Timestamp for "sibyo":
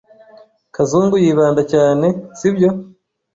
2.37-2.69